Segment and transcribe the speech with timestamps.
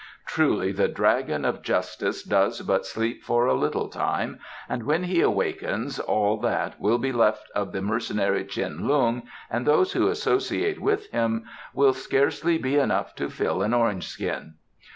[0.25, 5.21] Truly the Dragon of Justice does but sleep for a little time, and when he
[5.21, 10.81] awakens all that will be left of the mercenary Tsin Lung and those who associate
[10.81, 14.55] with him will scarcely be enough to fill an orange skin."